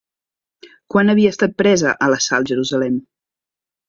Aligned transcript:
Quan 0.95 1.11
havia 1.13 1.33
estat 1.35 1.53
presa 1.59 1.91
a 2.05 2.07
l'assalt 2.13 2.49
Jerusalem? 2.53 2.97